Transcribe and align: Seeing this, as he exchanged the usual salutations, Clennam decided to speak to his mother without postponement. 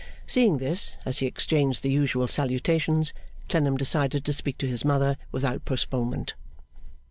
Seeing 0.25 0.57
this, 0.57 0.97
as 1.05 1.19
he 1.19 1.27
exchanged 1.27 1.83
the 1.83 1.91
usual 1.91 2.27
salutations, 2.27 3.13
Clennam 3.49 3.77
decided 3.77 4.25
to 4.25 4.33
speak 4.33 4.57
to 4.57 4.67
his 4.67 4.83
mother 4.83 5.15
without 5.31 5.63
postponement. 5.63 6.33